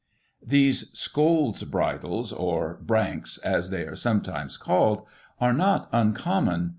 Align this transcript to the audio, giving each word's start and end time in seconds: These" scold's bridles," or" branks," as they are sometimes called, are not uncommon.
These" 0.43 0.89
scold's 0.97 1.61
bridles," 1.63 2.33
or" 2.33 2.73
branks," 2.87 3.37
as 3.37 3.69
they 3.69 3.83
are 3.83 3.95
sometimes 3.95 4.57
called, 4.57 5.05
are 5.39 5.53
not 5.53 5.89
uncommon. 5.91 6.69